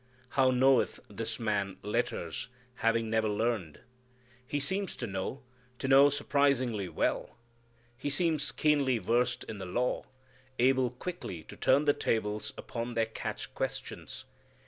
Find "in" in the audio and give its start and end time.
9.43-9.59